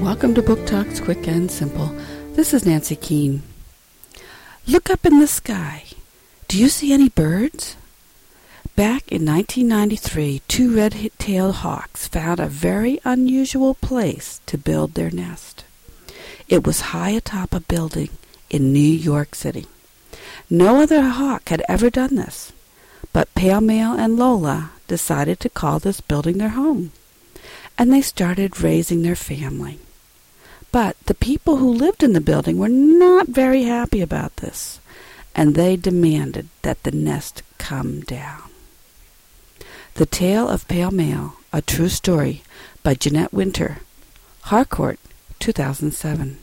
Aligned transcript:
Welcome 0.00 0.34
to 0.34 0.42
Book 0.42 0.66
Talks 0.66 1.00
Quick 1.00 1.26
and 1.26 1.50
Simple. 1.50 1.90
This 2.34 2.52
is 2.52 2.66
Nancy 2.66 2.96
Keene. 2.96 3.42
Look 4.66 4.90
up 4.90 5.06
in 5.06 5.20
the 5.20 5.26
sky. 5.26 5.84
Do 6.48 6.58
you 6.58 6.68
see 6.68 6.92
any 6.92 7.08
birds? 7.08 7.76
Back 8.76 9.10
in 9.10 9.24
1993, 9.24 10.42
two 10.46 10.76
red-tailed 10.76 11.56
hawks 11.56 12.06
found 12.06 12.40
a 12.40 12.46
very 12.46 13.00
unusual 13.04 13.74
place 13.74 14.42
to 14.44 14.58
build 14.58 14.94
their 14.94 15.10
nest. 15.10 15.64
It 16.46 16.66
was 16.66 16.92
high 16.92 17.10
atop 17.10 17.54
a 17.54 17.60
building 17.60 18.10
in 18.50 18.72
New 18.74 18.78
York 18.80 19.34
City. 19.34 19.66
No 20.50 20.82
other 20.82 21.02
hawk 21.02 21.48
had 21.48 21.62
ever 21.68 21.88
done 21.88 22.16
this, 22.16 22.52
but 23.14 23.34
Pale 23.34 23.62
Male 23.62 23.92
and 23.94 24.16
Lola 24.18 24.72
decided 24.88 25.40
to 25.40 25.48
call 25.48 25.78
this 25.78 26.02
building 26.02 26.36
their 26.36 26.50
home, 26.50 26.92
and 27.78 27.90
they 27.90 28.02
started 28.02 28.60
raising 28.60 29.02
their 29.02 29.16
family. 29.16 29.78
But 30.76 30.98
the 31.06 31.14
people 31.14 31.56
who 31.56 31.72
lived 31.72 32.02
in 32.02 32.12
the 32.12 32.20
building 32.20 32.58
were 32.58 32.68
not 32.68 33.28
very 33.28 33.62
happy 33.62 34.02
about 34.02 34.36
this, 34.36 34.78
and 35.34 35.54
they 35.54 35.74
demanded 35.74 36.50
that 36.60 36.82
the 36.82 36.90
nest 36.90 37.42
come 37.56 38.00
down. 38.00 38.42
The 39.94 40.04
Tale 40.04 40.46
of 40.46 40.68
Pale 40.68 40.90
Male, 40.90 41.32
a 41.50 41.62
true 41.62 41.88
story 41.88 42.42
by 42.82 42.92
Jeanette 42.92 43.32
Winter, 43.32 43.78
Harcourt, 44.52 45.00
2007. 45.38 46.36